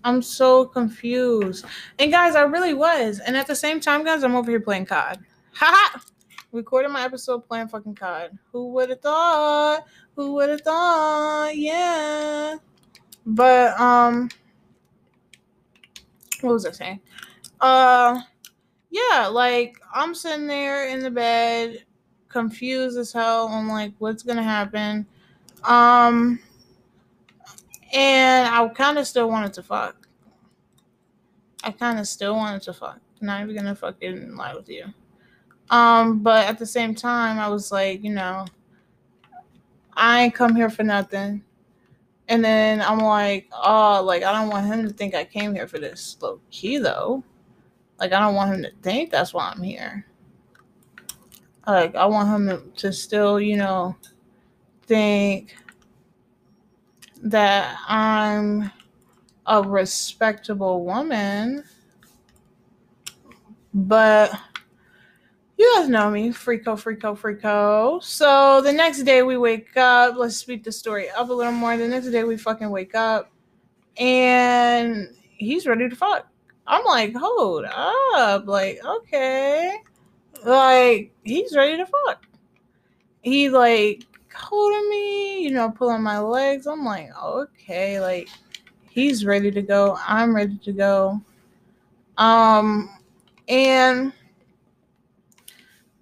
I'm 0.05 0.21
so 0.23 0.67
confused. 0.67 1.65
And 1.99 2.13
guys, 2.13 2.35
I 2.35 2.43
really 2.43 2.75
was. 2.75 3.21
And 3.21 3.37
at 3.37 3.47
the 3.47 3.57
same 3.57 3.81
time, 3.81 4.05
guys, 4.05 4.23
I'm 4.23 4.37
over 4.37 4.51
here 4.51 4.61
playing 4.61 4.87
COD. 4.87 5.19
Haha! 5.55 6.01
Recording 6.53 6.93
my 6.93 7.05
episode 7.05 7.49
playing 7.49 7.69
fucking 7.69 7.97
COD. 7.97 8.39
Who 8.53 8.69
would 8.75 8.91
have 8.91 9.01
thought? 9.01 9.85
Who 10.15 10.35
would 10.35 10.51
have 10.51 10.61
thought? 10.61 11.57
Yeah. 11.57 12.57
But 13.27 13.81
um 13.81 14.29
what 16.43 16.53
was 16.53 16.67
I 16.67 16.71
saying? 16.71 17.01
Uh 17.61 18.21
yeah, 18.91 19.27
like 19.27 19.81
I'm 19.93 20.15
sitting 20.15 20.47
there 20.47 20.89
in 20.89 21.01
the 21.01 21.11
bed, 21.11 21.85
confused 22.29 22.99
as 22.99 23.13
hell 23.13 23.49
on 23.49 23.67
like 23.67 23.93
what's 23.99 24.23
gonna 24.23 24.43
happen. 24.43 25.07
Um 25.65 26.39
and 27.95 28.53
I 28.53 28.67
kind 28.69 28.99
of 28.99 29.07
still 29.07 29.29
wanted 29.29 29.53
to 29.55 29.63
fuck. 29.63 29.97
I 31.63 31.71
kind 31.71 31.99
of 31.99 32.07
still 32.07 32.35
wanted 32.35 32.63
to 32.63 32.73
fuck. 32.73 33.01
Not 33.21 33.43
even 33.43 33.57
gonna 33.57 33.75
fucking 33.75 34.37
lie 34.37 34.55
with 34.55 34.69
you. 34.69 34.85
Um, 35.71 36.19
but 36.19 36.47
at 36.47 36.59
the 36.59 36.67
same 36.67 36.95
time, 36.95 37.39
I 37.39 37.49
was 37.49 37.73
like, 37.73 38.05
you 38.05 38.11
know, 38.11 38.45
I 39.95 40.25
ain't 40.25 40.35
come 40.35 40.55
here 40.55 40.69
for 40.69 40.83
nothing. 40.83 41.43
And 42.29 42.45
then 42.45 42.83
I'm 42.83 42.99
like, 42.99 43.49
oh, 43.53 44.03
like 44.05 44.25
I 44.25 44.33
don't 44.33 44.51
want 44.51 44.67
him 44.67 44.87
to 44.87 44.93
think 44.93 45.15
I 45.15 45.25
came 45.25 45.55
here 45.55 45.69
for 45.69 45.79
this 45.79 46.17
low 46.21 46.41
key 46.51 46.79
though. 46.79 47.23
Like 48.01 48.13
I 48.13 48.19
don't 48.19 48.35
want 48.35 48.55
him 48.55 48.63
to 48.65 48.73
think 48.83 49.11
that's 49.11 49.33
why 49.33 49.53
I'm 49.55 49.63
here. 49.63 50.05
Like 51.67 51.95
I 51.95 52.05
want 52.07 52.29
him 52.29 52.49
to, 52.49 52.81
to 52.83 52.93
still, 52.93 53.41
you 53.41 53.57
know, 53.57 53.97
think 54.87 55.55
that 57.25 57.79
I'm 57.89 58.71
a 59.47 59.63
respectable 59.63 60.85
woman, 60.85 61.65
but 63.73 64.31
you 65.57 65.73
guys 65.77 65.89
know 65.89 66.11
me, 66.11 66.31
freako, 66.31 66.75
freako, 66.77 67.19
freako. 67.19 68.03
So 68.03 68.61
the 68.61 68.73
next 68.73 69.05
day 69.05 69.23
we 69.23 69.37
wake 69.37 69.77
up. 69.77 70.17
Let's 70.17 70.37
speed 70.37 70.65
the 70.65 70.73
story 70.73 71.09
up 71.11 71.31
a 71.31 71.33
little 71.33 71.53
more. 71.53 71.77
The 71.77 71.89
next 71.89 72.11
day 72.11 72.25
we 72.25 72.37
fucking 72.37 72.71
wake 72.71 72.95
up, 72.95 73.33
and 73.97 75.09
he's 75.17 75.67
ready 75.67 75.89
to 75.89 75.97
fuck. 75.97 76.27
I'm 76.67 76.85
like, 76.85 77.15
hold 77.15 77.65
up, 77.65 78.47
like, 78.47 78.81
okay, 78.85 79.79
like 80.45 81.13
he's 81.25 81.57
ready 81.57 81.79
to 81.79 81.87
fuck. 81.87 82.27
He 83.23 83.49
like 83.49 84.05
holding 84.35 84.89
me, 84.91 85.43
you 85.43 85.51
know, 85.51 85.71
pulling 85.71 86.03
my 86.03 86.19
legs. 86.19 86.67
I'm 86.67 86.85
like, 86.85 87.11
okay, 87.23 88.01
like 88.01 88.29
he's 88.91 89.25
ready 89.25 89.51
to 89.51 89.63
go. 89.63 89.99
I'm 90.07 90.35
ready 90.35 90.59
to 90.59 90.73
go. 90.73 91.21
Um, 92.17 92.91
and 93.49 94.13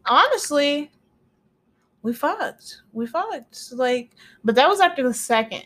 honestly, 0.07 0.91
we 2.03 2.13
fucked. 2.13 2.83
We 2.93 3.07
fucked. 3.07 3.73
Like, 3.73 4.11
but 4.45 4.55
that 4.57 4.69
was 4.69 4.81
after 4.81 5.03
the 5.07 5.15
second. 5.15 5.65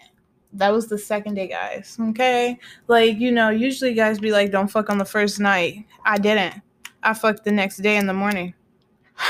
That 0.53 0.73
was 0.73 0.87
the 0.89 0.99
second 0.99 1.35
day, 1.35 1.49
guys. 1.49 1.99
Okay. 2.01 2.59
Like, 2.89 3.19
you 3.19 3.33
know, 3.33 3.51
usually 3.51 3.95
guys 3.95 4.19
be 4.19 4.31
like, 4.31 4.53
don't 4.53 4.69
fuck 4.69 4.89
on 4.89 4.99
the 4.99 5.05
first 5.05 5.41
night. 5.41 5.85
I 6.05 6.19
didn't. 6.19 6.63
I 7.03 7.15
fucked 7.15 7.45
the 7.45 7.53
next 7.53 7.79
day 7.79 7.97
in 7.97 8.07
the 8.07 8.15
morning. 8.15 8.55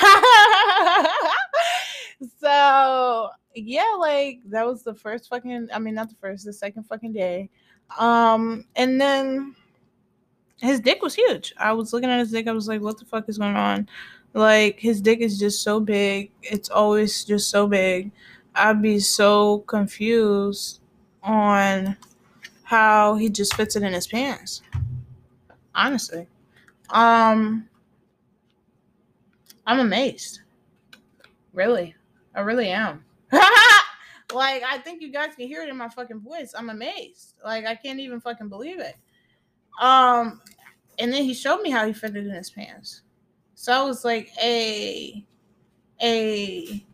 so 2.41 3.31
yeah, 3.55 3.95
like 3.99 4.41
that 4.47 4.67
was 4.67 4.83
the 4.83 4.95
first 4.95 5.29
fucking 5.29 5.69
I 5.73 5.79
mean 5.79 5.95
not 5.95 6.09
the 6.09 6.17
first, 6.17 6.45
the 6.45 6.53
second 6.53 6.85
fucking 6.85 7.13
day. 7.13 7.51
Um 7.99 8.65
and 8.77 9.01
then 9.01 9.55
his 10.59 10.81
dick 10.81 11.03
was 11.03 11.15
huge. 11.15 11.55
I 11.59 11.73
was 11.73 11.93
looking 11.93 12.09
at 12.11 12.19
his 12.19 12.31
dick, 12.31 12.49
I 12.49 12.53
was 12.53 12.69
like, 12.69 12.81
what 12.81 12.99
the 12.99 13.05
fuck 13.05 13.29
is 13.29 13.39
going 13.39 13.57
on? 13.57 13.89
Like 14.35 14.79
his 14.79 15.01
dick 15.01 15.21
is 15.21 15.39
just 15.39 15.63
so 15.63 15.81
big. 15.81 16.31
It's 16.43 16.69
always 16.69 17.25
just 17.25 17.51
so 17.51 17.67
big. 17.67 18.13
I'd 18.55 18.83
be 18.83 18.99
so 18.99 19.59
confused 19.61 20.81
on 21.23 21.97
how 22.63 23.17
he 23.17 23.29
just 23.29 23.55
fits 23.55 23.77
it 23.77 23.83
in 23.83 23.93
his 23.93 24.07
pants. 24.07 24.63
Honestly. 25.75 26.27
Um 26.91 27.69
I'm 29.67 29.81
amazed. 29.81 30.41
Really. 31.53 31.96
I 32.37 32.41
really 32.41 32.69
am. 32.69 33.05
like 33.33 34.63
I 34.63 34.79
think 34.85 35.03
you 35.03 35.11
guys 35.11 35.35
can 35.35 35.49
hear 35.49 35.63
it 35.63 35.69
in 35.69 35.77
my 35.77 35.89
fucking 35.89 36.21
voice. 36.21 36.55
I'm 36.57 36.71
amazed. 36.71 37.35
Like 37.45 37.67
I 37.67 37.75
can't 37.75 37.99
even 37.99 38.21
fucking 38.21 38.49
believe 38.49 38.79
it. 38.79 38.95
Um, 39.81 40.41
and 40.99 41.13
then 41.13 41.25
he 41.25 41.35
showed 41.35 41.63
me 41.63 41.71
how 41.71 41.87
he 41.87 41.93
fitted 41.93 42.27
in 42.27 42.33
his 42.33 42.51
pants. 42.51 43.03
So 43.55 43.73
I 43.73 43.83
was 43.83 44.05
like, 44.05 44.31
a, 44.43 45.25
a, 46.03 46.85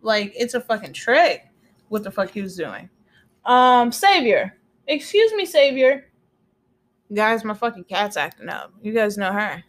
like 0.00 0.32
it's 0.36 0.54
a 0.54 0.60
fucking 0.60 0.94
trick. 0.94 1.46
What 1.88 2.02
the 2.02 2.10
fuck 2.10 2.30
he 2.30 2.42
was 2.42 2.56
doing? 2.56 2.88
Um, 3.44 3.92
Savior, 3.92 4.56
excuse 4.86 5.32
me, 5.34 5.44
Savior. 5.44 6.10
Guys, 7.14 7.44
my 7.44 7.54
fucking 7.54 7.84
cat's 7.84 8.16
acting 8.18 8.48
up. 8.50 8.72
You 8.82 8.92
guys 8.92 9.16
know 9.16 9.32
her. 9.32 9.64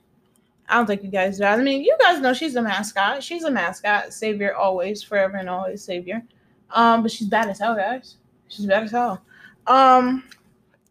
I 0.69 0.75
don't 0.75 0.85
think 0.85 1.03
you 1.03 1.09
guys 1.09 1.39
do. 1.39 1.43
I 1.43 1.57
mean, 1.57 1.83
you 1.83 1.97
guys 1.99 2.21
know 2.21 2.33
she's 2.33 2.55
a 2.55 2.61
mascot. 2.61 3.23
She's 3.23 3.43
a 3.43 3.51
mascot. 3.51 4.13
Savior 4.13 4.55
always, 4.55 5.01
forever 5.01 5.37
and 5.37 5.49
always 5.49 5.83
savior. 5.83 6.23
Um, 6.71 7.01
but 7.01 7.11
she's 7.11 7.27
bad 7.27 7.49
as 7.49 7.59
hell, 7.59 7.75
guys. 7.75 8.17
She's 8.47 8.67
bad 8.67 8.83
as 8.83 8.91
hell. 8.91 9.21
Um, 9.65 10.23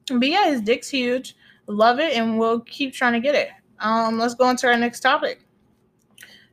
but 0.09 0.29
yeah, 0.29 0.51
his 0.51 0.61
dick's 0.61 0.89
huge. 0.89 1.37
Love 1.69 2.01
it, 2.01 2.15
and 2.15 2.39
we'll 2.39 2.61
keep 2.61 2.93
trying 2.93 3.13
to 3.13 3.21
get 3.21 3.35
it. 3.35 3.51
Um, 3.79 4.19
let's 4.19 4.35
go 4.35 4.45
on 4.45 4.57
to 4.57 4.67
our 4.67 4.77
next 4.77 5.01
topic. 5.01 5.45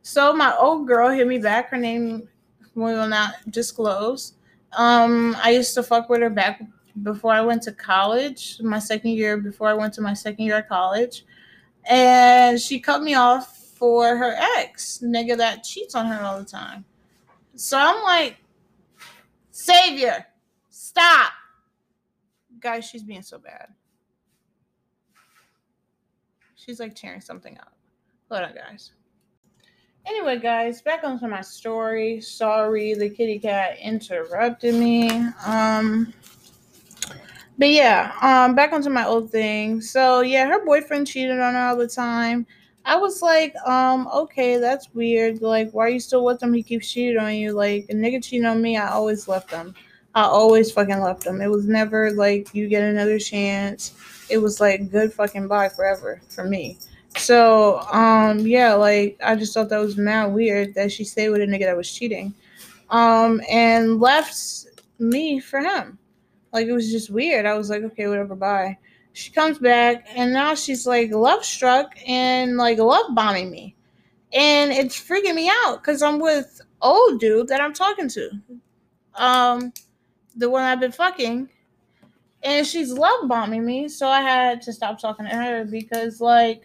So 0.04 0.34
my 0.34 0.56
old 0.56 0.88
girl 0.88 1.10
hit 1.10 1.26
me 1.26 1.40
back. 1.40 1.70
Her 1.70 1.78
name 1.78 2.30
we 2.76 2.94
will 2.94 3.08
not 3.08 3.36
disclose. 3.50 4.34
Um, 4.74 5.36
I 5.42 5.52
used 5.52 5.74
to 5.76 5.84
fuck 5.84 6.10
with 6.10 6.22
her 6.22 6.30
back 6.30 6.62
before 7.02 7.32
I 7.32 7.42
went 7.42 7.64
to 7.64 7.72
college, 7.72 8.60
my 8.62 8.80
second 8.80 9.12
year 9.12 9.38
before 9.38 9.68
I 9.68 9.74
went 9.74 9.94
to 9.96 10.02
my 10.02 10.14
second 10.14 10.46
year 10.46 10.60
of 10.60 10.68
college. 10.68 11.26
And 11.90 12.60
she 12.60 12.80
cut 12.80 13.04
me 13.04 13.14
off 13.16 13.58
for 13.76 14.16
her 14.18 14.36
ex, 14.58 15.00
nigga 15.04 15.38
that 15.38 15.64
cheats 15.64 15.96
on 15.96 16.08
her 16.08 16.24
all 16.24 16.40
the 16.40 16.46
time. 16.46 16.86
So 17.56 17.78
I'm 17.78 18.04
like, 18.04 18.38
Savior, 19.52 20.26
stop. 20.70 21.32
Guys, 22.60 22.86
she's 22.86 23.04
being 23.04 23.22
so 23.22 23.38
bad. 23.38 23.68
She's 26.56 26.80
like 26.80 26.96
tearing 26.96 27.22
something 27.22 27.58
up. 27.60 27.74
Hold 28.32 28.44
on, 28.44 28.56
guys. 28.56 28.92
Anyway, 30.08 30.40
guys, 30.40 30.82
back 30.82 31.04
onto 31.04 31.28
my 31.28 31.42
story. 31.42 32.22
Sorry, 32.22 32.94
the 32.94 33.10
kitty 33.10 33.40
cat 33.40 33.78
interrupted 33.82 34.76
me. 34.76 35.10
Um, 35.46 36.14
but 37.58 37.70
yeah, 37.70 38.12
um, 38.22 38.56
back 38.56 38.74
onto 38.74 38.90
my 38.90 39.06
old 39.06 39.32
thing. 39.32 39.82
So 39.82 40.22
yeah, 40.22 40.48
her 40.48 40.66
boyfriend 40.66 41.08
cheated 41.08 41.40
on 41.40 41.54
her 41.54 41.68
all 41.68 41.78
the 41.78 41.88
time. 41.88 42.46
I 42.86 42.98
was 42.98 43.22
like, 43.22 43.56
um, 43.66 44.08
okay, 44.14 44.58
that's 44.58 44.94
weird. 44.94 45.42
Like, 45.42 45.72
why 45.72 45.86
are 45.86 45.90
you 45.90 46.00
still 46.00 46.24
with 46.24 46.42
him? 46.44 46.54
He 46.54 46.62
keeps 46.62 46.92
cheating 46.92 47.18
on 47.18 47.34
you. 47.34 47.52
Like, 47.52 47.88
a 47.90 47.94
nigga 47.94 48.24
cheating 48.24 48.46
on 48.46 48.62
me, 48.62 48.78
I 48.78 48.90
always 48.90 49.28
left 49.28 49.50
him. 49.50 49.74
I 50.14 50.24
always 50.24 50.72
fucking 50.72 51.02
left 51.02 51.26
him. 51.26 51.42
It 51.42 51.50
was 51.50 51.66
never 51.66 52.12
like 52.12 52.54
you 52.54 52.70
get 52.70 52.84
another 52.84 53.20
chance. 53.20 53.94
It 54.30 54.38
was 54.38 54.62
like 54.62 54.90
good 54.92 55.12
fucking 55.12 55.48
bye 55.48 55.68
forever 55.68 56.22
for 56.30 56.46
me. 56.46 56.78
So, 57.18 57.80
um, 57.92 58.40
yeah, 58.40 58.74
like 58.76 59.18
I 59.24 59.36
just 59.36 59.54
thought 59.54 59.70
that 59.70 59.80
was 59.80 59.98
mad 59.98 60.28
weird 60.28 60.74
that 60.76 60.92
she 60.92 61.04
stayed 61.04 61.30
with 61.30 61.42
a 61.42 61.46
nigga 61.46 61.62
that 61.66 61.76
was 61.76 61.92
cheating. 61.92 62.34
Um, 62.90 63.42
and 63.50 64.00
left 64.00 64.68
me 65.00 65.40
for 65.40 65.60
him. 65.60 65.98
Like 66.56 66.68
it 66.68 66.72
was 66.72 66.90
just 66.90 67.10
weird. 67.10 67.46
I 67.46 67.58
was 67.58 67.70
like, 67.70 67.84
okay, 67.84 68.08
whatever, 68.08 68.34
bye. 68.34 68.78
She 69.12 69.30
comes 69.30 69.60
back 69.60 70.08
and 70.16 70.32
now 70.32 70.56
she's 70.56 70.88
like 70.88 71.12
love 71.12 71.44
struck 71.44 71.94
and 72.08 72.56
like 72.56 72.78
love 72.78 73.14
bombing 73.14 73.52
me. 73.52 73.76
And 74.32 74.72
it's 74.72 74.98
freaking 74.98 75.36
me 75.36 75.52
out 75.66 75.82
because 75.82 76.02
I'm 76.02 76.18
with 76.18 76.62
old 76.82 77.20
dude 77.20 77.50
that 77.50 77.60
I'm 77.60 77.74
talking 77.74 78.08
to. 78.08 78.30
Um, 79.16 79.74
the 80.38 80.50
one 80.50 80.64
I've 80.64 80.80
been 80.80 80.94
fucking. 80.94 81.50
And 82.42 82.66
she's 82.66 82.94
love 82.94 83.28
bombing 83.28 83.66
me, 83.66 83.90
so 83.90 84.08
I 84.08 84.22
had 84.22 84.62
to 84.62 84.72
stop 84.72 84.98
talking 84.98 85.26
to 85.26 85.36
her 85.36 85.66
because 85.66 86.22
like 86.22 86.64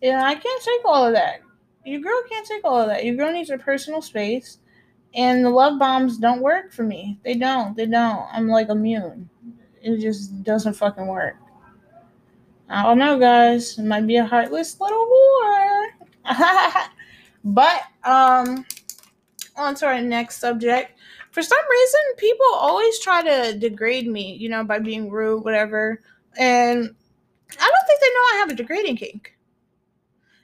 yeah, 0.00 0.22
I 0.24 0.36
can't 0.36 0.62
take 0.62 0.84
all 0.84 1.08
of 1.08 1.14
that. 1.14 1.40
Your 1.84 2.00
girl 2.00 2.22
can't 2.30 2.46
take 2.46 2.64
all 2.64 2.80
of 2.80 2.86
that. 2.86 3.04
Your 3.04 3.16
girl 3.16 3.32
needs 3.32 3.50
her 3.50 3.58
personal 3.58 4.00
space. 4.00 4.58
And 5.14 5.44
the 5.44 5.50
love 5.50 5.78
bombs 5.78 6.18
don't 6.18 6.42
work 6.42 6.72
for 6.72 6.82
me. 6.82 7.18
They 7.24 7.34
don't. 7.34 7.76
They 7.76 7.86
don't. 7.86 8.26
I'm 8.32 8.48
like 8.48 8.68
immune. 8.68 9.28
It 9.80 9.98
just 10.00 10.42
doesn't 10.42 10.74
fucking 10.74 11.06
work. 11.06 11.36
I 12.68 12.82
don't 12.82 12.98
know, 12.98 13.18
guys. 13.18 13.78
It 13.78 13.84
might 13.84 14.06
be 14.06 14.16
a 14.16 14.26
heartless 14.26 14.80
little 14.80 15.06
whore. 15.06 15.86
but 17.44 17.82
um 18.02 18.66
on 19.56 19.74
to 19.76 19.86
our 19.86 20.00
next 20.00 20.38
subject. 20.38 20.98
For 21.30 21.42
some 21.42 21.58
reason, 21.70 22.00
people 22.16 22.46
always 22.54 22.98
try 23.00 23.22
to 23.22 23.58
degrade 23.58 24.06
me, 24.06 24.34
you 24.34 24.48
know, 24.48 24.64
by 24.64 24.78
being 24.78 25.10
rude, 25.10 25.44
whatever. 25.44 26.00
And 26.38 26.94
I 27.58 27.70
don't 27.70 27.86
think 27.86 28.00
they 28.00 28.08
know 28.08 28.20
I 28.32 28.36
have 28.38 28.50
a 28.50 28.54
degrading 28.54 28.96
kink. 28.96 29.36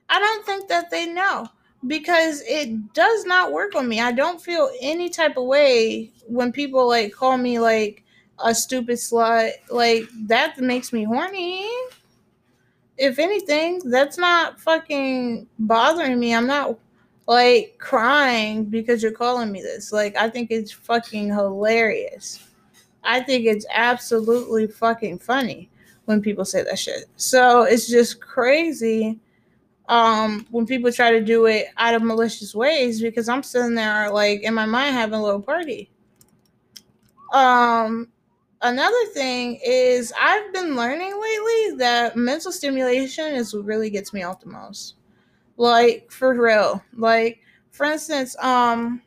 I 0.08 0.18
don't 0.18 0.44
think 0.44 0.68
that 0.68 0.90
they 0.90 1.06
know 1.06 1.48
because 1.86 2.42
it 2.46 2.92
does 2.92 3.24
not 3.24 3.52
work 3.52 3.74
on 3.74 3.88
me. 3.88 4.00
I 4.00 4.12
don't 4.12 4.40
feel 4.40 4.70
any 4.80 5.08
type 5.08 5.36
of 5.36 5.44
way 5.44 6.12
when 6.26 6.52
people 6.52 6.86
like 6.88 7.12
call 7.12 7.36
me 7.36 7.58
like 7.58 8.04
a 8.44 8.54
stupid 8.54 8.96
slut. 8.96 9.52
Like 9.70 10.04
that 10.26 10.58
makes 10.58 10.92
me 10.92 11.04
horny. 11.04 11.68
If 12.98 13.18
anything, 13.18 13.80
that's 13.90 14.18
not 14.18 14.60
fucking 14.60 15.48
bothering 15.58 16.20
me. 16.20 16.34
I'm 16.34 16.46
not 16.46 16.78
like 17.26 17.76
crying 17.78 18.64
because 18.64 19.02
you're 19.02 19.12
calling 19.12 19.50
me 19.50 19.62
this. 19.62 19.92
Like 19.92 20.16
I 20.16 20.28
think 20.28 20.50
it's 20.50 20.70
fucking 20.72 21.28
hilarious. 21.28 22.48
I 23.02 23.20
think 23.20 23.46
it's 23.46 23.66
absolutely 23.72 24.68
fucking 24.68 25.18
funny 25.18 25.68
when 26.04 26.20
people 26.20 26.44
say 26.44 26.62
that 26.62 26.78
shit. 26.78 27.06
So 27.16 27.62
it's 27.62 27.88
just 27.88 28.20
crazy 28.20 29.18
um, 29.88 30.46
when 30.50 30.66
people 30.66 30.92
try 30.92 31.10
to 31.10 31.20
do 31.20 31.46
it 31.46 31.66
out 31.76 31.94
of 31.94 32.02
malicious 32.02 32.54
ways 32.54 33.00
because 33.00 33.28
I'm 33.28 33.42
sitting 33.42 33.74
there 33.74 34.10
like 34.10 34.42
in 34.42 34.54
my 34.54 34.66
mind 34.66 34.94
having 34.94 35.18
a 35.18 35.22
little 35.22 35.42
party. 35.42 35.90
Um, 37.32 38.08
another 38.60 39.06
thing 39.12 39.58
is 39.64 40.12
I've 40.18 40.52
been 40.52 40.76
learning 40.76 41.12
lately 41.20 41.76
that 41.78 42.16
mental 42.16 42.52
stimulation 42.52 43.34
is 43.34 43.54
what 43.54 43.64
really 43.64 43.90
gets 43.90 44.12
me 44.12 44.22
out 44.22 44.40
the 44.40 44.48
most. 44.48 44.94
Like 45.56 46.10
for 46.10 46.40
real. 46.40 46.82
Like 46.96 47.40
for 47.70 47.86
instance, 47.86 48.36
um, 48.38 49.02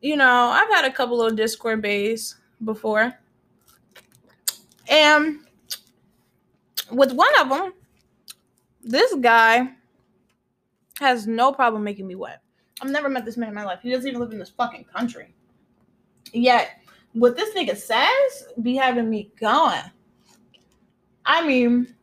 you 0.00 0.16
know, 0.16 0.48
I've 0.48 0.68
had 0.68 0.84
a 0.84 0.92
couple 0.92 1.22
of 1.22 1.36
Discord 1.36 1.82
bays 1.82 2.36
before. 2.64 3.14
And 4.88 5.40
with 6.90 7.12
one 7.12 7.40
of 7.40 7.48
them, 7.48 7.72
this 8.82 9.14
guy 9.20 9.70
has 10.98 11.26
no 11.26 11.52
problem 11.52 11.84
making 11.84 12.06
me 12.06 12.14
wet. 12.14 12.42
I've 12.80 12.90
never 12.90 13.08
met 13.08 13.24
this 13.24 13.36
man 13.36 13.48
in 13.48 13.54
my 13.54 13.64
life. 13.64 13.80
He 13.82 13.90
doesn't 13.90 14.08
even 14.08 14.20
live 14.20 14.32
in 14.32 14.38
this 14.38 14.50
fucking 14.50 14.84
country. 14.84 15.34
Yet, 16.32 16.70
what 17.12 17.36
this 17.36 17.54
nigga 17.54 17.76
says 17.76 18.48
be 18.62 18.76
having 18.76 19.10
me 19.10 19.30
going. 19.38 19.82
I 21.26 21.46
mean, 21.46 21.94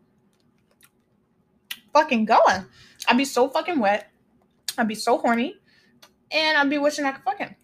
fucking 1.94 2.26
going. 2.26 2.66
I'd 3.08 3.18
be 3.18 3.26
so 3.26 3.50
fucking 3.50 3.80
wet. 3.80 4.12
I'd 4.78 4.88
be 4.88 4.96
so 4.96 5.18
horny. 5.18 5.56
And 6.32 6.58
I'd 6.58 6.70
be 6.70 6.78
wishing 6.78 7.06
I 7.06 7.12
could 7.12 7.24
fuck 7.24 7.40
him. 7.40 7.56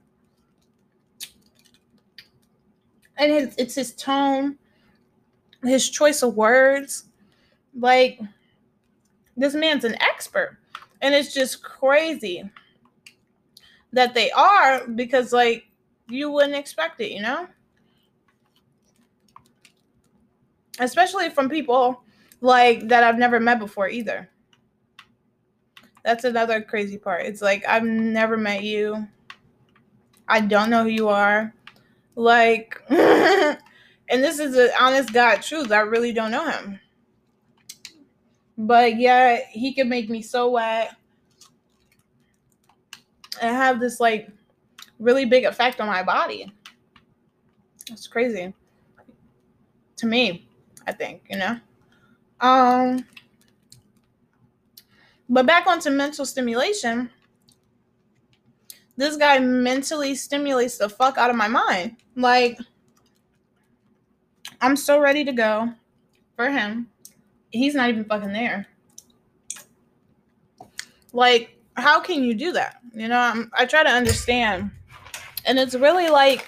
And 3.17 3.31
his, 3.31 3.55
it's 3.57 3.75
his 3.75 3.93
tone, 3.93 4.57
his 5.63 5.89
choice 5.89 6.23
of 6.23 6.35
words. 6.35 7.05
Like, 7.77 8.19
this 9.37 9.53
man's 9.53 9.83
an 9.83 10.01
expert. 10.01 10.57
And 11.01 11.13
it's 11.13 11.33
just 11.33 11.63
crazy 11.63 12.49
that 13.91 14.13
they 14.13 14.31
are 14.31 14.87
because, 14.87 15.33
like, 15.33 15.65
you 16.07 16.31
wouldn't 16.31 16.55
expect 16.55 17.01
it, 17.01 17.11
you 17.11 17.21
know? 17.21 17.47
Especially 20.79 21.29
from 21.29 21.49
people 21.49 22.03
like 22.41 22.89
that 22.89 23.03
I've 23.03 23.17
never 23.17 23.39
met 23.39 23.59
before 23.59 23.89
either. 23.89 24.29
That's 26.03 26.25
another 26.25 26.61
crazy 26.61 26.97
part. 26.97 27.25
It's 27.25 27.41
like 27.41 27.65
I've 27.67 27.83
never 27.83 28.35
met 28.35 28.63
you. 28.63 29.07
I 30.27 30.41
don't 30.41 30.69
know 30.69 30.83
who 30.83 30.89
you 30.89 31.07
are. 31.07 31.53
Like 32.15 32.81
and 32.89 33.57
this 34.09 34.39
is 34.39 34.57
an 34.57 34.71
honest 34.79 35.13
God 35.13 35.41
truth. 35.41 35.71
I 35.71 35.79
really 35.79 36.11
don't 36.11 36.31
know 36.31 36.49
him. 36.49 36.79
But 38.57 38.99
yeah, 38.99 39.39
he 39.49 39.73
can 39.73 39.89
make 39.89 40.09
me 40.09 40.21
so 40.21 40.51
wet 40.51 40.95
and 43.41 43.55
have 43.55 43.79
this 43.79 43.99
like 43.99 44.29
really 44.99 45.25
big 45.25 45.43
effect 45.43 45.81
on 45.81 45.87
my 45.87 46.03
body. 46.03 46.53
It's 47.89 48.07
crazy. 48.07 48.53
To 49.97 50.05
me, 50.05 50.47
I 50.87 50.91
think, 50.91 51.23
you 51.29 51.37
know. 51.37 51.59
Um 52.41 53.05
but 55.29 55.45
back 55.45 55.65
onto 55.65 55.89
mental 55.89 56.25
stimulation. 56.25 57.09
This 58.95 59.17
guy 59.17 59.39
mentally 59.39 60.13
stimulates 60.13 60.77
the 60.77 60.89
fuck 60.89 61.17
out 61.17 61.31
of 61.31 61.35
my 61.35 61.47
mind. 61.47 61.97
Like 62.15 62.59
I'm 64.61 64.75
so 64.75 64.99
ready 64.99 65.25
to 65.25 65.33
go 65.33 65.73
for 66.35 66.49
him 66.49 66.89
he's 67.53 67.75
not 67.75 67.89
even 67.89 68.03
fucking 68.03 68.33
there. 68.33 68.67
Like, 71.13 71.57
how 71.75 72.01
can 72.01 72.23
you 72.23 72.33
do 72.33 72.51
that? 72.53 72.81
You 72.93 73.07
know, 73.07 73.17
I'm, 73.17 73.51
I 73.53 73.65
try 73.65 73.83
to 73.83 73.89
understand. 73.89 74.71
And 75.45 75.59
it's 75.59 75.75
really 75.75 76.09
like 76.09 76.47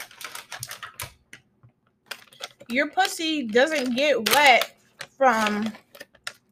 your 2.67 2.89
pussy 2.89 3.43
doesn't 3.43 3.95
get 3.95 4.29
wet 4.33 4.75
from 5.15 5.71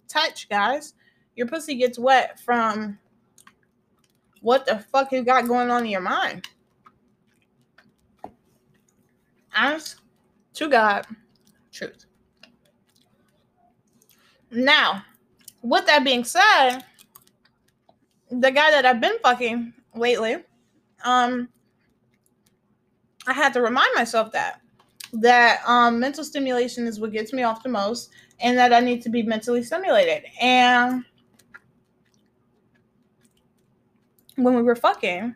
touch, 0.08 0.48
guys. 0.50 0.94
Your 1.36 1.48
pussy 1.48 1.76
gets 1.76 1.98
wet 1.98 2.40
from 2.40 3.00
what 4.42 4.66
the 4.66 4.80
fuck 4.92 5.12
you 5.12 5.24
got 5.24 5.48
going 5.48 5.72
on 5.72 5.84
in 5.84 5.90
your 5.90 6.02
mind. 6.02 6.46
Honest 9.56 10.02
to 10.54 10.70
God, 10.70 11.06
truth. 11.72 12.06
Now, 14.54 15.04
with 15.62 15.86
that 15.88 16.04
being 16.04 16.24
said, 16.24 16.80
the 18.30 18.52
guy 18.52 18.72
that 18.72 18.86
I've 18.86 19.02
been 19.02 19.18
fucking 19.24 19.74
lately, 19.96 20.38
um, 21.04 21.50
I 23.28 23.34
had 23.34 23.54
to 23.54 23.62
remind 23.62 23.94
myself 23.96 24.32
that 24.34 24.60
that 25.14 25.62
um, 25.68 26.00
mental 26.00 26.24
stimulation 26.24 26.88
is 26.88 27.00
what 27.00 27.12
gets 27.12 27.34
me 27.34 27.44
off 27.44 27.62
the 27.62 27.70
most, 27.70 28.10
and 28.40 28.58
that 28.58 28.74
I 28.74 28.80
need 28.80 29.02
to 29.04 29.10
be 29.10 29.24
mentally 29.24 29.64
stimulated. 29.64 30.24
And 30.42 31.04
when 34.36 34.56
we 34.56 34.64
were 34.64 34.76
fucking, 34.76 35.36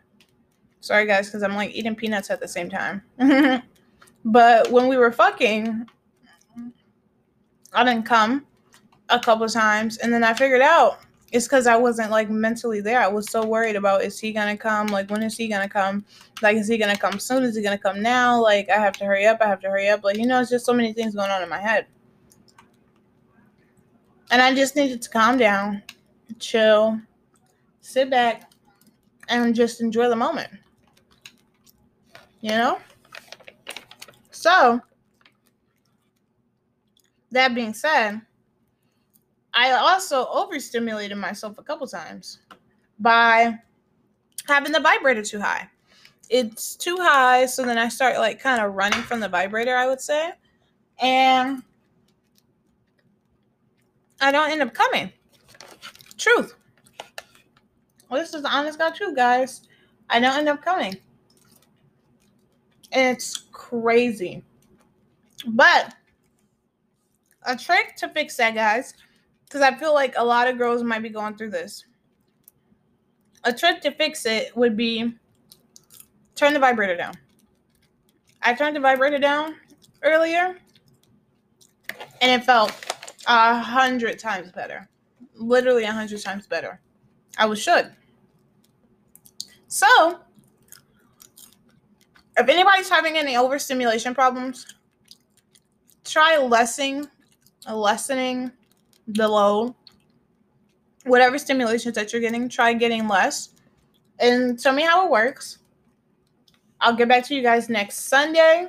sorry 0.80 1.06
guys, 1.06 1.28
because 1.28 1.42
I'm 1.42 1.54
like 1.54 1.70
eating 1.70 1.94
peanuts 1.94 2.30
at 2.30 2.40
the 2.40 2.48
same 2.48 2.68
time. 2.68 3.02
but 4.24 4.70
when 4.70 4.88
we 4.88 4.96
were 4.96 5.12
fucking, 5.12 5.86
I 7.72 7.84
didn't 7.84 8.04
come 8.04 8.46
a 9.08 9.18
couple 9.18 9.48
times, 9.48 9.98
and 9.98 10.12
then 10.12 10.24
I 10.24 10.34
figured 10.34 10.62
out 10.62 11.00
it's 11.30 11.46
because 11.46 11.66
I 11.66 11.76
wasn't 11.76 12.10
like 12.10 12.30
mentally 12.30 12.80
there. 12.80 13.00
I 13.00 13.08
was 13.08 13.30
so 13.30 13.44
worried 13.44 13.76
about 13.76 14.02
is 14.02 14.18
he 14.18 14.32
gonna 14.32 14.56
come? 14.56 14.86
Like 14.86 15.10
when 15.10 15.22
is 15.22 15.36
he 15.36 15.48
gonna 15.48 15.68
come? 15.68 16.04
Like 16.40 16.56
is 16.56 16.68
he 16.68 16.78
gonna 16.78 16.96
come 16.96 17.18
soon? 17.18 17.42
Is 17.42 17.56
he 17.56 17.62
gonna 17.62 17.78
come 17.78 18.02
now? 18.02 18.40
Like 18.40 18.70
I 18.70 18.78
have 18.78 18.94
to 18.94 19.04
hurry 19.04 19.26
up. 19.26 19.38
I 19.40 19.46
have 19.46 19.60
to 19.60 19.68
hurry 19.68 19.88
up. 19.88 20.04
Like 20.04 20.16
you 20.16 20.26
know, 20.26 20.40
it's 20.40 20.50
just 20.50 20.64
so 20.64 20.72
many 20.72 20.92
things 20.92 21.14
going 21.14 21.30
on 21.30 21.42
in 21.42 21.48
my 21.48 21.60
head, 21.60 21.86
and 24.30 24.40
I 24.40 24.54
just 24.54 24.74
needed 24.74 25.02
to 25.02 25.10
calm 25.10 25.36
down, 25.36 25.82
chill, 26.38 26.98
sit 27.82 28.08
back, 28.08 28.50
and 29.28 29.54
just 29.54 29.80
enjoy 29.82 30.08
the 30.08 30.16
moment. 30.16 30.50
You 32.40 32.50
know. 32.50 32.78
So 34.30 34.80
that 37.32 37.54
being 37.54 37.74
said 37.74 38.22
I 39.58 39.72
also 39.72 40.28
overstimulated 40.28 41.18
myself 41.18 41.58
a 41.58 41.64
couple 41.64 41.84
times 41.88 42.38
by 43.00 43.58
having 44.46 44.70
the 44.70 44.78
vibrator 44.78 45.20
too 45.20 45.40
high. 45.40 45.68
It's 46.30 46.76
too 46.76 46.96
high, 47.00 47.44
so 47.46 47.64
then 47.64 47.76
I 47.76 47.88
start 47.88 48.18
like 48.18 48.38
kind 48.38 48.62
of 48.62 48.74
running 48.74 49.02
from 49.02 49.18
the 49.18 49.28
vibrator, 49.28 49.74
I 49.74 49.88
would 49.88 50.00
say. 50.00 50.30
And 51.02 51.64
I 54.20 54.30
don't 54.30 54.52
end 54.52 54.62
up 54.62 54.72
coming. 54.72 55.10
Truth. 56.16 56.54
Well, 58.08 58.20
this 58.20 58.34
is 58.34 58.42
the 58.42 58.56
honest 58.56 58.78
God 58.78 58.94
truth, 58.94 59.16
guys. 59.16 59.62
I 60.08 60.20
don't 60.20 60.38
end 60.38 60.48
up 60.48 60.62
coming. 60.62 60.94
And 62.92 63.16
it's 63.16 63.36
crazy. 63.50 64.44
But 65.48 65.96
a 67.44 67.56
trick 67.56 67.96
to 67.96 68.08
fix 68.10 68.36
that, 68.36 68.54
guys, 68.54 68.94
because 69.48 69.62
I 69.62 69.74
feel 69.74 69.94
like 69.94 70.14
a 70.16 70.24
lot 70.24 70.46
of 70.46 70.58
girls 70.58 70.82
might 70.82 71.02
be 71.02 71.08
going 71.08 71.34
through 71.36 71.50
this. 71.50 71.84
A 73.44 73.52
trick 73.52 73.80
to 73.82 73.90
fix 73.90 74.26
it 74.26 74.54
would 74.54 74.76
be 74.76 75.14
turn 76.34 76.52
the 76.52 76.60
vibrator 76.60 76.96
down. 76.96 77.14
I 78.42 78.52
turned 78.52 78.76
the 78.76 78.80
vibrator 78.80 79.18
down 79.18 79.56
earlier 80.02 80.58
and 82.20 82.30
it 82.30 82.44
felt 82.44 82.72
a 83.26 83.58
hundred 83.58 84.18
times 84.18 84.52
better. 84.52 84.88
Literally 85.34 85.84
a 85.84 85.92
hundred 85.92 86.22
times 86.22 86.46
better. 86.46 86.80
I 87.38 87.46
was 87.46 87.60
should. 87.60 87.92
So, 89.68 90.20
if 92.36 92.48
anybody's 92.48 92.88
having 92.88 93.16
any 93.16 93.36
overstimulation 93.36 94.14
problems, 94.14 94.66
try 96.04 96.36
lessening, 96.36 97.08
lessening 97.70 98.52
the 99.08 99.26
low, 99.26 99.74
whatever 101.04 101.38
stimulations 101.38 101.94
that 101.94 102.12
you're 102.12 102.20
getting, 102.20 102.48
try 102.48 102.72
getting 102.72 103.08
less 103.08 103.50
and 104.20 104.58
tell 104.58 104.72
me 104.72 104.82
how 104.82 105.06
it 105.06 105.10
works. 105.10 105.58
I'll 106.80 106.94
get 106.94 107.08
back 107.08 107.24
to 107.26 107.34
you 107.34 107.42
guys 107.42 107.68
next 107.68 108.08
Sunday. 108.08 108.68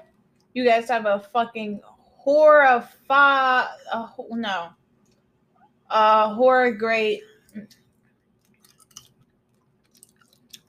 You 0.54 0.66
guys 0.66 0.90
have 0.90 1.06
a 1.06 1.20
fucking 1.20 1.82
horror 1.84 2.64
uh, 3.10 4.08
no, 4.32 4.70
a 5.90 6.34
horror 6.34 6.72
great, 6.72 7.22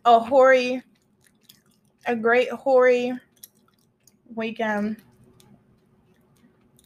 a 0.04 0.18
hoary, 0.20 0.82
a 2.06 2.16
great 2.16 2.50
hoary 2.50 3.12
weekend 4.34 4.96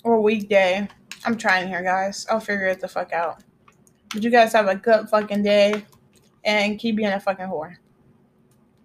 or 0.05 0.21
weekday. 0.21 0.89
I'm 1.25 1.37
trying 1.37 1.69
here, 1.69 1.83
guys. 1.83 2.27
I'll 2.31 2.41
figure 2.41 2.67
it 2.67 2.81
the 2.81 2.89
fuck 2.89 3.13
out. 3.13 3.43
But 4.13 4.23
you 4.23 4.31
guys 4.31 4.53
have 4.53 4.69
a 4.69 4.77
good 4.77 5.09
fucking 5.09 5.43
day 5.43 5.85
and 6.45 6.79
keep 6.79 6.97
being 6.97 7.13
a 7.13 7.21
fucking 7.21 7.47
whore. 7.47 7.77